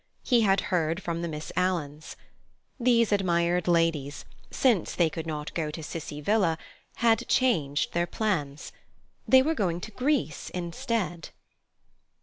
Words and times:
He 0.23 0.41
had 0.41 0.61
heard 0.73 0.99
from 1.03 1.21
the 1.21 1.27
Miss 1.27 1.51
Alans. 1.55 2.15
These 2.79 3.13
admirable 3.13 3.73
ladies, 3.73 4.25
since 4.49 4.95
they 4.95 5.11
could 5.11 5.27
not 5.27 5.53
go 5.53 5.69
to 5.69 5.83
Cissie 5.83 6.21
Villa, 6.21 6.57
had 6.95 7.27
changed 7.27 7.93
their 7.93 8.07
plans. 8.07 8.71
They 9.27 9.43
were 9.43 9.53
going 9.53 9.79
to 9.81 9.91
Greece 9.91 10.49
instead. 10.55 11.29